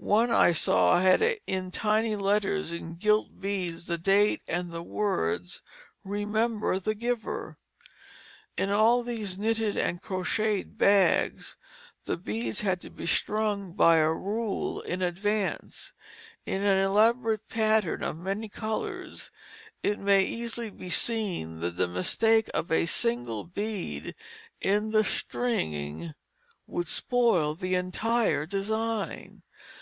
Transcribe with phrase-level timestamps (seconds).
[0.00, 5.60] One I saw had in tiny letters in gilt beads the date and the words
[6.04, 7.58] "Remember the Giver."
[8.56, 11.56] In all these knitted and crocheted bags
[12.04, 15.92] the beads had to be strung by a rule in advance;
[16.46, 19.32] in an elaborate pattern of many colors
[19.82, 24.14] it may easily be seen that the mistake of a single bead
[24.60, 26.14] in the stringing
[26.68, 29.42] would spoil the entire design.